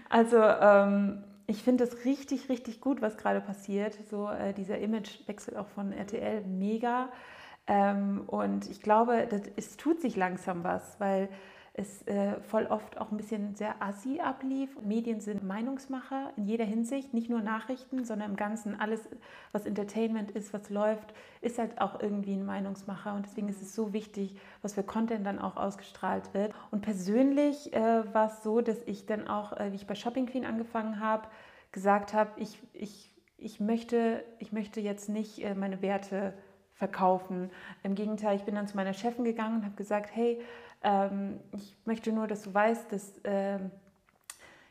Also 0.09 0.37
ähm, 0.37 1.23
ich 1.45 1.63
finde 1.63 1.83
es 1.83 2.03
richtig, 2.03 2.49
richtig 2.49 2.81
gut, 2.81 3.01
was 3.01 3.15
gerade 3.15 3.41
passiert. 3.41 3.95
So 4.09 4.27
äh, 4.27 4.53
dieser 4.53 4.79
Imagewechsel 4.79 5.55
auch 5.55 5.67
von 5.67 5.91
RTL, 5.91 6.41
mega. 6.41 7.09
Ähm, 7.67 8.23
und 8.27 8.69
ich 8.69 8.81
glaube, 8.81 9.27
das, 9.29 9.41
es 9.55 9.77
tut 9.77 10.01
sich 10.01 10.15
langsam 10.15 10.63
was, 10.63 10.99
weil 10.99 11.29
es 11.75 12.03
äh, 12.03 12.39
voll 12.41 12.67
oft 12.67 12.99
auch 12.99 13.09
ein 13.09 13.17
bisschen 13.17 13.55
sehr 13.55 13.81
assi 13.81 14.19
ablief. 14.19 14.79
Medien 14.81 15.21
sind 15.21 15.43
Meinungsmacher 15.43 16.31
in 16.37 16.45
jeder 16.45 16.65
Hinsicht, 16.65 17.15
nicht 17.15 17.31
nur 17.31 17.41
Nachrichten, 17.41 18.05
sondern 18.05 18.31
im 18.31 18.35
Ganzen 18.35 18.79
alles, 18.79 19.09
was 19.53 19.65
Entertainment 19.65 20.29
ist, 20.31 20.53
was 20.53 20.69
läuft, 20.69 21.15
ist 21.41 21.57
halt 21.57 21.81
auch 21.81 21.99
irgendwie 21.99 22.35
ein 22.35 22.45
Meinungsmacher. 22.45 23.15
Und 23.15 23.25
deswegen 23.25 23.49
ist 23.49 23.61
es 23.63 23.73
so 23.73 23.91
wichtig, 23.91 24.35
was 24.61 24.75
für 24.75 24.83
Content 24.83 25.25
dann 25.25 25.39
auch 25.39 25.57
ausgestrahlt 25.57 26.35
wird. 26.35 26.53
Und 26.69 26.81
persönlich 26.81 27.73
äh, 27.73 28.13
war 28.13 28.27
es 28.27 28.43
so, 28.43 28.61
dass 28.61 28.83
ich 28.85 29.07
dann 29.07 29.27
auch, 29.27 29.53
äh, 29.53 29.71
wie 29.71 29.75
ich 29.77 29.87
bei 29.87 29.95
Shopping 29.95 30.27
Queen 30.27 30.45
angefangen 30.45 30.99
habe, 30.99 31.27
gesagt 31.71 32.13
habe, 32.13 32.39
ich, 32.39 32.59
ich, 32.73 33.11
ich, 33.37 33.59
möchte, 33.59 34.23
ich 34.37 34.51
möchte 34.51 34.79
jetzt 34.79 35.09
nicht 35.09 35.43
äh, 35.43 35.55
meine 35.55 35.81
Werte 35.81 36.35
verkaufen. 36.83 37.49
Im 37.81 37.95
Gegenteil, 37.95 38.35
ich 38.35 38.43
bin 38.43 38.55
dann 38.55 38.67
zu 38.67 38.75
meiner 38.75 38.93
Chefin 38.93 39.23
gegangen 39.23 39.59
und 39.59 39.63
habe 39.63 39.75
gesagt, 39.75 40.09
hey, 40.13 40.41
ähm, 40.83 41.39
ich 41.53 41.77
möchte 41.85 42.11
nur, 42.11 42.27
dass 42.27 42.43
du 42.43 42.53
weißt, 42.53 42.91
dass, 42.91 43.21
ähm, 43.23 43.71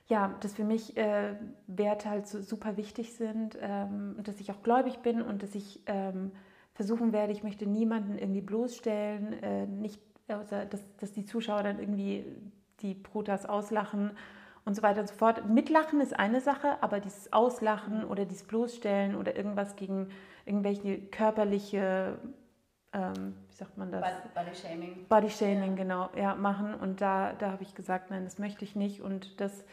ja, 0.08 0.34
dass 0.40 0.52
für 0.52 0.64
mich 0.64 0.94
äh, 0.98 1.34
Werte 1.66 2.10
halt 2.10 2.26
so 2.26 2.42
super 2.42 2.76
wichtig 2.76 3.14
sind 3.14 3.56
ähm, 3.62 4.16
und 4.18 4.28
dass 4.28 4.40
ich 4.40 4.50
auch 4.50 4.62
gläubig 4.62 4.98
bin 4.98 5.22
und 5.22 5.42
dass 5.42 5.54
ich 5.54 5.80
ähm, 5.86 6.32
versuchen 6.74 7.14
werde, 7.14 7.32
ich 7.32 7.42
möchte 7.42 7.66
niemanden 7.66 8.18
irgendwie 8.18 8.42
bloßstellen, 8.42 9.42
äh, 9.42 9.66
nicht, 9.66 9.98
dass, 10.26 10.82
dass 10.98 11.12
die 11.12 11.24
Zuschauer 11.24 11.62
dann 11.62 11.78
irgendwie 11.78 12.26
die 12.82 12.94
Protas 12.94 13.46
auslachen 13.46 14.10
und 14.64 14.74
so 14.74 14.82
weiter 14.82 15.00
und 15.00 15.08
so 15.08 15.14
fort. 15.14 15.48
Mitlachen 15.48 16.00
ist 16.00 16.18
eine 16.18 16.40
Sache, 16.40 16.82
aber 16.82 17.00
dieses 17.00 17.32
Auslachen 17.32 18.04
oder 18.04 18.24
dieses 18.24 18.44
Bloßstellen 18.44 19.16
oder 19.16 19.36
irgendwas 19.36 19.76
gegen 19.76 20.10
irgendwelche 20.44 20.98
körperliche, 20.98 22.18
ähm, 22.92 23.34
wie 23.48 23.54
sagt 23.54 23.76
man 23.76 23.90
das? 23.90 24.04
Body 24.34 24.54
Shaming. 24.54 25.06
Body 25.08 25.30
Shaming, 25.30 25.70
ja. 25.70 25.76
genau, 25.76 26.10
ja, 26.16 26.34
machen. 26.34 26.74
Und 26.74 27.00
da, 27.00 27.32
da 27.32 27.52
habe 27.52 27.62
ich 27.62 27.74
gesagt, 27.74 28.10
nein, 28.10 28.24
das 28.24 28.38
möchte 28.38 28.64
ich 28.64 28.76
nicht. 28.76 29.00
Und 29.00 29.40
das, 29.40 29.64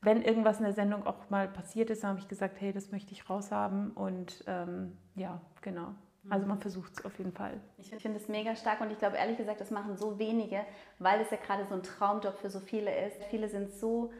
wenn 0.00 0.22
irgendwas 0.22 0.58
in 0.58 0.64
der 0.64 0.74
Sendung 0.74 1.06
auch 1.06 1.28
mal 1.30 1.48
passiert 1.48 1.90
ist, 1.90 2.04
habe 2.04 2.18
ich 2.18 2.28
gesagt, 2.28 2.60
hey, 2.60 2.72
das 2.72 2.90
möchte 2.90 3.12
ich 3.12 3.28
raushaben. 3.28 3.90
Und 3.90 4.44
ähm, 4.46 4.96
ja, 5.14 5.40
genau. 5.60 5.94
Also 6.30 6.46
man 6.46 6.60
versucht 6.60 6.92
es 6.92 7.04
auf 7.04 7.18
jeden 7.18 7.32
Fall. 7.32 7.60
Ich 7.78 7.90
finde 7.90 8.18
es 8.18 8.28
mega 8.28 8.54
stark 8.54 8.80
und 8.80 8.90
ich 8.90 8.98
glaube 8.98 9.16
ehrlich 9.16 9.36
gesagt, 9.36 9.60
das 9.60 9.70
machen 9.70 9.96
so 9.96 10.18
wenige, 10.18 10.64
weil 10.98 11.20
es 11.20 11.30
ja 11.30 11.36
gerade 11.36 11.66
so 11.66 11.74
ein 11.74 11.82
Traumjob 11.82 12.38
für 12.38 12.48
so 12.48 12.60
viele 12.60 13.06
ist. 13.06 13.24
Viele 13.24 13.48
sind 13.48 13.72
so, 13.72 14.12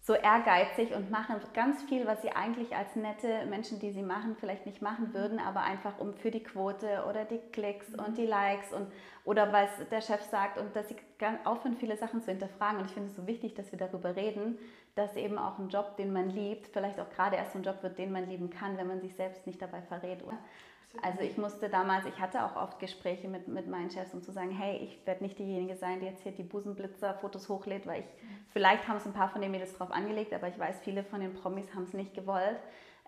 so 0.00 0.14
ehrgeizig 0.14 0.94
und 0.94 1.10
machen 1.10 1.36
ganz 1.52 1.82
viel, 1.82 2.06
was 2.06 2.22
sie 2.22 2.30
eigentlich 2.30 2.74
als 2.74 2.96
nette 2.96 3.44
Menschen, 3.46 3.78
die 3.78 3.90
sie 3.90 4.02
machen, 4.02 4.36
vielleicht 4.40 4.64
nicht 4.64 4.80
machen 4.80 5.12
würden, 5.12 5.38
aber 5.38 5.60
einfach 5.60 5.98
um 5.98 6.14
für 6.14 6.30
die 6.30 6.42
Quote 6.42 7.04
oder 7.06 7.26
die 7.26 7.40
Klicks 7.52 7.88
und 7.94 8.16
die 8.16 8.26
Likes 8.26 8.72
und 8.72 8.90
oder 9.24 9.52
weil 9.52 9.66
es 9.66 9.88
der 9.90 10.00
Chef 10.00 10.22
sagt 10.22 10.58
und 10.58 10.74
dass 10.74 10.88
sie 10.88 10.96
aufhören, 11.44 11.76
viele 11.76 11.96
Sachen 11.96 12.22
zu 12.22 12.30
hinterfragen. 12.30 12.80
Und 12.80 12.86
ich 12.86 12.92
finde 12.92 13.08
es 13.08 13.16
so 13.16 13.26
wichtig, 13.26 13.54
dass 13.54 13.72
wir 13.72 13.78
darüber 13.78 14.16
reden, 14.16 14.58
dass 14.94 15.16
eben 15.16 15.38
auch 15.38 15.58
ein 15.58 15.68
Job, 15.68 15.96
den 15.96 16.12
man 16.12 16.30
liebt, 16.30 16.68
vielleicht 16.68 16.98
auch 17.00 17.10
gerade 17.10 17.36
erst 17.36 17.54
ein 17.54 17.62
Job 17.62 17.82
wird, 17.82 17.98
den 17.98 18.12
man 18.12 18.28
lieben 18.28 18.50
kann, 18.50 18.76
wenn 18.76 18.86
man 18.86 19.00
sich 19.00 19.14
selbst 19.14 19.46
nicht 19.46 19.60
dabei 19.60 19.82
verrät. 19.82 20.22
Also 21.02 21.20
ich 21.20 21.36
musste 21.36 21.68
damals, 21.68 22.06
ich 22.06 22.18
hatte 22.18 22.44
auch 22.44 22.56
oft 22.56 22.78
Gespräche 22.80 23.28
mit, 23.28 23.46
mit 23.46 23.68
meinen 23.68 23.90
Chefs, 23.90 24.14
um 24.14 24.22
zu 24.22 24.32
sagen, 24.32 24.50
hey, 24.50 24.78
ich 24.78 25.06
werde 25.06 25.22
nicht 25.22 25.38
diejenige 25.38 25.76
sein, 25.76 26.00
die 26.00 26.06
jetzt 26.06 26.22
hier 26.22 26.32
die 26.32 26.42
Busenblitzer-Fotos 26.42 27.48
hochlädt, 27.48 27.86
weil 27.86 28.00
ich, 28.00 28.06
vielleicht 28.52 28.88
haben 28.88 28.96
es 28.96 29.06
ein 29.06 29.12
paar 29.12 29.28
von 29.28 29.42
den 29.42 29.50
Mädels 29.50 29.74
drauf 29.74 29.92
angelegt, 29.92 30.32
aber 30.32 30.48
ich 30.48 30.58
weiß, 30.58 30.80
viele 30.80 31.04
von 31.04 31.20
den 31.20 31.34
Promis 31.34 31.74
haben 31.74 31.84
es 31.84 31.92
nicht 31.92 32.14
gewollt. 32.14 32.58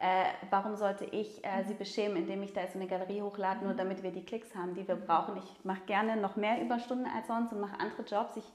Äh, 0.03 0.25
warum 0.49 0.77
sollte 0.77 1.05
ich 1.05 1.45
äh, 1.45 1.63
sie 1.65 1.75
beschämen, 1.75 2.17
indem 2.17 2.43
ich 2.43 2.55
da 2.55 2.63
jetzt 2.63 2.75
eine 2.75 2.87
Galerie 2.87 3.21
hochlade, 3.21 3.63
nur 3.63 3.75
damit 3.75 4.03
wir 4.03 4.11
die 4.11 4.25
Klicks 4.25 4.55
haben, 4.55 4.75
die 4.75 4.89
wir 4.89 4.97
brauchen. 4.97 5.37
Ich 5.37 5.63
mache 5.63 5.83
gerne 5.85 6.17
noch 6.17 6.37
mehr 6.37 6.59
Überstunden 6.63 7.07
als 7.07 7.27
sonst 7.27 7.53
und 7.53 7.61
mache 7.61 7.79
andere 7.79 8.03
Jobs. 8.05 8.35
Ich, 8.37 8.51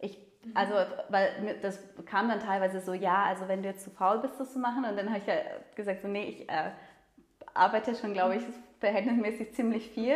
ich, 0.00 0.18
also, 0.54 0.72
weil 1.10 1.58
das 1.60 1.78
kam 2.06 2.30
dann 2.30 2.40
teilweise 2.40 2.80
so, 2.80 2.94
ja, 2.94 3.24
also 3.24 3.46
wenn 3.46 3.62
du 3.62 3.68
jetzt 3.68 3.84
zu 3.84 3.90
faul 3.90 4.20
bist, 4.20 4.40
das 4.40 4.54
zu 4.54 4.58
machen, 4.58 4.86
und 4.86 4.96
dann 4.96 5.10
habe 5.10 5.18
ich 5.18 5.26
ja 5.26 5.34
gesagt, 5.74 6.00
so, 6.00 6.08
nee, 6.08 6.24
ich 6.24 6.48
äh, 6.48 6.70
arbeite 7.52 7.94
schon, 7.94 8.14
glaube 8.14 8.36
ich, 8.36 8.42
verhältnismäßig 8.86 9.52
ziemlich 9.54 9.90
viel, 9.90 10.14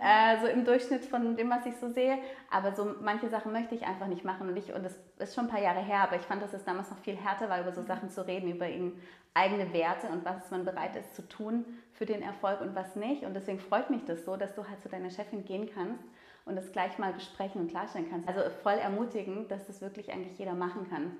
äh, 0.00 0.40
so 0.40 0.46
im 0.46 0.64
Durchschnitt 0.64 1.04
von 1.04 1.36
dem, 1.36 1.50
was 1.50 1.66
ich 1.66 1.76
so 1.76 1.90
sehe. 1.90 2.18
Aber 2.50 2.74
so 2.74 2.94
manche 3.02 3.28
Sachen 3.28 3.52
möchte 3.52 3.74
ich 3.74 3.86
einfach 3.86 4.06
nicht 4.06 4.24
machen. 4.24 4.48
Und, 4.48 4.56
ich, 4.56 4.72
und 4.72 4.84
das 4.84 4.98
ist 5.18 5.34
schon 5.34 5.44
ein 5.44 5.50
paar 5.50 5.60
Jahre 5.60 5.84
her, 5.84 6.00
aber 6.00 6.16
ich 6.16 6.22
fand, 6.22 6.42
dass 6.42 6.54
es 6.54 6.64
damals 6.64 6.90
noch 6.90 6.98
viel 6.98 7.16
härter 7.16 7.50
war, 7.50 7.60
über 7.60 7.72
so 7.72 7.82
Sachen 7.82 8.08
zu 8.10 8.26
reden, 8.26 8.50
über 8.50 8.66
eben 8.66 9.00
eigene 9.34 9.70
Werte 9.74 10.06
und 10.06 10.24
was 10.24 10.50
man 10.50 10.64
bereit 10.64 10.96
ist 10.96 11.14
zu 11.14 11.28
tun 11.28 11.66
für 11.92 12.06
den 12.06 12.22
Erfolg 12.22 12.62
und 12.62 12.74
was 12.74 12.96
nicht. 12.96 13.24
Und 13.24 13.34
deswegen 13.34 13.58
freut 13.58 13.90
mich 13.90 14.04
das 14.06 14.24
so, 14.24 14.36
dass 14.36 14.54
du 14.54 14.66
halt 14.66 14.82
zu 14.82 14.88
deiner 14.88 15.10
Chefin 15.10 15.44
gehen 15.44 15.68
kannst 15.74 16.04
und 16.46 16.56
das 16.56 16.72
gleich 16.72 16.96
mal 16.98 17.12
besprechen 17.12 17.60
und 17.60 17.68
klarstellen 17.68 18.08
kannst. 18.08 18.26
Also 18.28 18.40
voll 18.62 18.78
ermutigend, 18.78 19.50
dass 19.50 19.66
das 19.66 19.82
wirklich 19.82 20.10
eigentlich 20.10 20.38
jeder 20.38 20.54
machen 20.54 20.88
kann. 20.88 21.12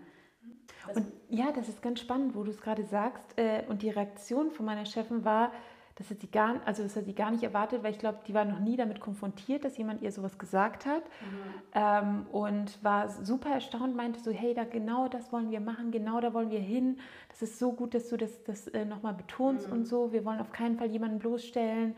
Und 0.95 1.13
ja, 1.29 1.53
das 1.53 1.69
ist 1.69 1.83
ganz 1.83 2.01
spannend, 2.01 2.35
wo 2.35 2.45
du 2.45 2.51
es 2.51 2.61
gerade 2.61 2.85
sagst. 2.85 3.39
Äh, 3.39 3.65
und 3.69 3.83
die 3.83 3.91
Reaktion 3.91 4.51
von 4.51 4.65
meiner 4.65 4.87
Chefin 4.87 5.25
war, 5.25 5.53
das 5.97 6.11
hat 6.11 6.21
sie 6.21 6.31
gar, 6.31 6.61
also 6.67 6.83
das 6.83 6.95
hat 6.95 7.07
sie 7.07 7.15
gar 7.15 7.31
nicht 7.31 7.43
erwartet, 7.43 7.83
weil 7.83 7.93
ich 7.93 7.99
glaube, 7.99 8.19
die 8.27 8.35
war 8.35 8.45
noch 8.45 8.61
nie 8.61 8.77
damit 8.77 9.01
konfrontiert, 9.01 9.65
dass 9.65 9.79
jemand 9.79 10.03
ihr 10.03 10.13
sowas 10.13 10.39
gesagt 10.39 10.85
hat. 10.85 11.03
Mhm. 11.03 11.39
Ähm, 11.75 12.27
und 12.33 12.85
war 12.85 13.09
super 13.09 13.51
erstaunt, 13.51 13.97
meinte 13.97 14.21
so, 14.21 14.31
hey, 14.31 14.53
da 14.53 14.65
genau 14.65 15.09
das 15.09 15.33
wollen 15.33 15.51
wir 15.51 15.61
machen, 15.61 15.91
genau 15.91 16.21
da 16.21 16.35
wollen 16.35 16.51
wir 16.51 16.61
hin. 16.61 16.99
Das 17.31 17.41
ist 17.41 17.59
so 17.59 17.73
gut, 17.73 17.95
dass 17.95 18.11
du 18.11 18.19
das, 18.19 18.45
das 18.45 18.69
äh, 18.69 18.85
nochmal 18.85 19.15
betonst 19.15 19.69
mhm. 19.69 19.73
und 19.73 19.85
so. 19.87 20.13
Wir 20.13 20.27
wollen 20.27 20.39
auf 20.39 20.53
keinen 20.53 20.77
Fall 20.77 20.89
jemanden 20.89 21.19
bloßstellen. 21.19 21.97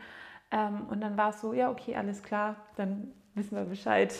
Ähm, 0.51 0.87
und 0.89 1.01
dann 1.01 1.17
war 1.17 1.31
es 1.31 1.41
so, 1.41 1.51
ja, 1.51 1.69
okay, 1.69 1.97
alles 1.97 2.23
klar, 2.23 2.55
dann 2.77 3.11
wissen 3.35 3.57
wir 3.57 3.65
Bescheid. 3.65 4.13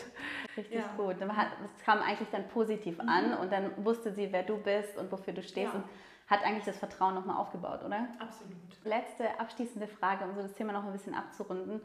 Richtig 0.58 0.76
ja. 0.76 0.94
gut. 0.98 1.16
Es 1.22 1.86
kam 1.86 2.00
eigentlich 2.00 2.30
dann 2.32 2.50
positiv 2.50 3.02
mhm. 3.02 3.10
an 3.10 3.34
und 3.36 3.52
dann 3.52 3.72
wusste 3.78 4.12
sie, 4.12 4.28
wer 4.34 4.44
du 4.44 4.58
bist 4.58 4.98
und 4.98 5.10
wofür 5.10 5.34
du 5.34 5.42
stehst. 5.42 5.74
Ja. 5.74 5.80
Und 5.80 5.86
hat 6.30 6.46
eigentlich 6.46 6.66
das 6.66 6.78
Vertrauen 6.78 7.16
nochmal 7.16 7.38
aufgebaut, 7.38 7.84
oder? 7.84 8.08
Absolut. 8.20 8.56
Letzte 8.84 9.40
abschließende 9.40 9.88
Frage, 9.88 10.26
um 10.26 10.36
so 10.36 10.42
das 10.42 10.54
Thema 10.54 10.74
noch 10.74 10.86
ein 10.86 10.92
bisschen 10.92 11.16
abzurunden. 11.16 11.82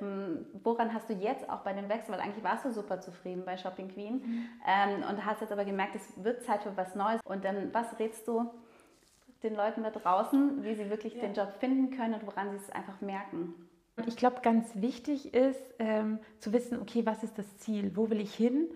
Ähm, 0.00 0.46
woran 0.62 0.92
hast 0.92 1.08
du 1.08 1.14
jetzt 1.14 1.48
auch 1.48 1.60
bei 1.60 1.72
dem 1.72 1.88
Wechsel, 1.88 2.12
weil 2.12 2.20
eigentlich 2.20 2.44
warst 2.44 2.66
du 2.66 2.72
super 2.72 3.00
zufrieden 3.00 3.44
bei 3.46 3.56
Shopping 3.56 3.88
Queen 3.88 4.14
mhm. 4.14 4.48
ähm, 4.66 5.04
und 5.08 5.24
hast 5.24 5.40
jetzt 5.40 5.52
aber 5.52 5.64
gemerkt, 5.64 5.94
es 5.96 6.22
wird 6.22 6.42
Zeit 6.44 6.62
für 6.62 6.76
was 6.76 6.94
Neues. 6.94 7.20
Und 7.24 7.44
dann, 7.44 7.72
was 7.72 7.98
rätst 7.98 8.28
du 8.28 8.50
den 9.42 9.54
Leuten 9.54 9.82
da 9.82 9.90
draußen, 9.90 10.62
wie 10.62 10.74
sie 10.74 10.90
wirklich 10.90 11.14
ja. 11.14 11.22
den 11.22 11.34
Job 11.34 11.54
finden 11.58 11.96
können 11.96 12.14
und 12.14 12.26
woran 12.26 12.50
sie 12.50 12.56
es 12.56 12.70
einfach 12.70 13.00
merken? 13.00 13.54
Ich 14.06 14.16
glaube, 14.16 14.40
ganz 14.42 14.70
wichtig 14.74 15.32
ist 15.32 15.74
ähm, 15.78 16.18
zu 16.38 16.52
wissen, 16.52 16.80
okay, 16.82 17.06
was 17.06 17.22
ist 17.22 17.38
das 17.38 17.56
Ziel? 17.58 17.92
Wo 17.94 18.10
will 18.10 18.20
ich 18.20 18.34
hin? 18.34 18.68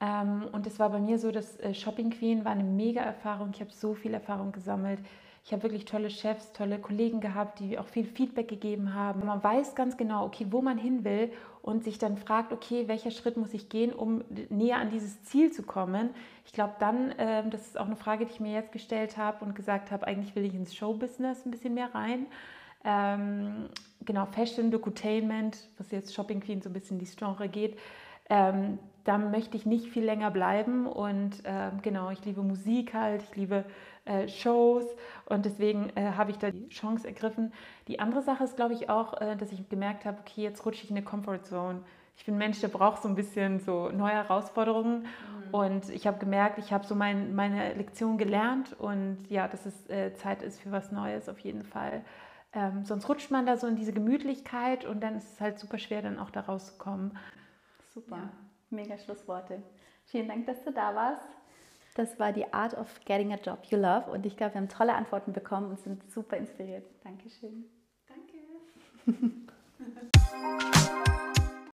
Ähm, 0.00 0.48
und 0.52 0.66
es 0.66 0.78
war 0.78 0.90
bei 0.90 0.98
mir 0.98 1.18
so, 1.18 1.30
dass 1.30 1.58
äh, 1.60 1.74
Shopping 1.74 2.10
Queen 2.10 2.44
war 2.44 2.52
eine 2.52 2.64
mega 2.64 3.02
Erfahrung. 3.02 3.50
Ich 3.52 3.60
habe 3.60 3.70
so 3.72 3.94
viel 3.94 4.14
Erfahrung 4.14 4.52
gesammelt. 4.52 5.00
Ich 5.44 5.52
habe 5.52 5.62
wirklich 5.62 5.86
tolle 5.86 6.10
Chefs, 6.10 6.52
tolle 6.52 6.78
Kollegen 6.78 7.20
gehabt, 7.20 7.60
die 7.60 7.78
auch 7.78 7.86
viel 7.86 8.04
Feedback 8.04 8.48
gegeben 8.48 8.94
haben. 8.94 9.24
Man 9.24 9.42
weiß 9.42 9.74
ganz 9.74 9.96
genau, 9.96 10.26
okay, 10.26 10.46
wo 10.50 10.60
man 10.60 10.76
hin 10.76 11.02
will 11.02 11.32
und 11.62 11.82
sich 11.82 11.98
dann 11.98 12.18
fragt, 12.18 12.52
okay, 12.52 12.88
welcher 12.88 13.10
Schritt 13.10 13.36
muss 13.36 13.54
ich 13.54 13.68
gehen, 13.68 13.92
um 13.92 14.22
näher 14.50 14.76
an 14.76 14.90
dieses 14.90 15.22
Ziel 15.24 15.50
zu 15.50 15.62
kommen. 15.62 16.10
Ich 16.44 16.52
glaube 16.52 16.74
dann, 16.78 17.12
äh, 17.12 17.48
das 17.48 17.68
ist 17.68 17.78
auch 17.78 17.86
eine 17.86 17.96
Frage, 17.96 18.26
die 18.26 18.32
ich 18.32 18.40
mir 18.40 18.52
jetzt 18.52 18.72
gestellt 18.72 19.16
habe 19.16 19.44
und 19.44 19.54
gesagt 19.54 19.90
habe, 19.90 20.06
eigentlich 20.06 20.36
will 20.36 20.44
ich 20.44 20.54
ins 20.54 20.74
Showbusiness 20.74 21.46
ein 21.46 21.50
bisschen 21.50 21.74
mehr 21.74 21.94
rein. 21.94 22.26
Ähm, 22.84 23.68
genau, 24.04 24.26
Fashion, 24.26 24.70
Docutainment, 24.70 25.68
was 25.78 25.90
jetzt 25.90 26.14
Shopping 26.14 26.40
Queen 26.40 26.60
so 26.62 26.68
ein 26.68 26.74
bisschen 26.74 26.98
in 26.98 27.04
die 27.04 27.10
Genre 27.10 27.48
geht. 27.48 27.78
Ähm, 28.28 28.78
da 29.04 29.18
möchte 29.18 29.56
ich 29.56 29.66
nicht 29.66 29.86
viel 29.86 30.04
länger 30.04 30.30
bleiben. 30.30 30.86
Und 30.86 31.44
äh, 31.44 31.70
genau, 31.82 32.10
ich 32.10 32.24
liebe 32.24 32.42
Musik 32.42 32.94
halt, 32.94 33.22
ich 33.22 33.36
liebe 33.36 33.64
äh, 34.04 34.28
Shows 34.28 34.84
und 35.26 35.44
deswegen 35.44 35.90
äh, 35.96 36.12
habe 36.16 36.30
ich 36.30 36.38
da 36.38 36.50
die 36.50 36.68
Chance 36.68 37.06
ergriffen. 37.06 37.52
Die 37.88 38.00
andere 38.00 38.22
Sache 38.22 38.44
ist, 38.44 38.56
glaube 38.56 38.74
ich, 38.74 38.88
auch, 38.88 39.20
äh, 39.20 39.36
dass 39.36 39.52
ich 39.52 39.68
gemerkt 39.68 40.04
habe, 40.04 40.18
okay, 40.20 40.42
jetzt 40.42 40.64
rutsche 40.64 40.84
ich 40.84 40.90
in 40.90 40.96
eine 40.96 41.04
Comfortzone. 41.04 41.82
Ich 42.16 42.24
bin 42.26 42.34
ein 42.34 42.38
Mensch, 42.38 42.60
der 42.60 42.68
braucht 42.68 43.02
so 43.02 43.08
ein 43.08 43.14
bisschen 43.14 43.60
so 43.60 43.90
neue 43.90 44.12
Herausforderungen. 44.12 45.02
Mhm. 45.02 45.54
Und 45.54 45.88
ich 45.88 46.06
habe 46.06 46.18
gemerkt, 46.18 46.58
ich 46.58 46.72
habe 46.72 46.86
so 46.86 46.94
mein, 46.94 47.34
meine 47.34 47.74
Lektion 47.74 48.18
gelernt 48.18 48.74
und 48.78 49.18
ja, 49.28 49.48
dass 49.48 49.64
es 49.64 49.88
äh, 49.88 50.12
Zeit 50.14 50.42
ist 50.42 50.60
für 50.60 50.70
was 50.70 50.92
Neues 50.92 51.28
auf 51.28 51.38
jeden 51.38 51.64
Fall. 51.64 52.02
Ähm, 52.52 52.84
sonst 52.84 53.08
rutscht 53.08 53.30
man 53.30 53.46
da 53.46 53.56
so 53.56 53.66
in 53.66 53.76
diese 53.76 53.92
Gemütlichkeit 53.92 54.84
und 54.84 55.00
dann 55.00 55.16
ist 55.16 55.34
es 55.34 55.40
halt 55.40 55.58
super 55.58 55.78
schwer, 55.78 56.02
dann 56.02 56.18
auch 56.18 56.30
da 56.30 56.40
rauszukommen. 56.40 57.16
Super. 57.94 58.16
Ja. 58.16 58.30
Mega 58.70 58.98
Schlussworte. 58.98 59.62
Vielen 60.06 60.28
Dank, 60.28 60.46
dass 60.46 60.62
du 60.64 60.72
da 60.72 60.94
warst. 60.94 61.26
Das 61.94 62.18
war 62.18 62.32
die 62.32 62.52
Art 62.52 62.76
of 62.76 63.00
Getting 63.04 63.32
a 63.32 63.36
Job 63.36 63.64
You 63.66 63.78
Love 63.78 64.10
und 64.10 64.24
ich 64.24 64.36
glaube, 64.36 64.54
wir 64.54 64.60
haben 64.60 64.68
tolle 64.68 64.94
Antworten 64.94 65.32
bekommen 65.32 65.70
und 65.70 65.80
sind 65.80 66.10
super 66.10 66.36
inspiriert. 66.36 66.86
Dankeschön. 67.02 67.64
Danke. 68.06 68.38